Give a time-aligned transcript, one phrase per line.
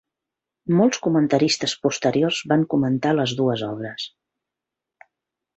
[0.79, 4.11] Molts comentaristes posteriors van comentar les dues obres.